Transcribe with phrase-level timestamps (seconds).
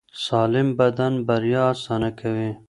[0.25, 2.51] سالم بدن بریا اسانه کوي.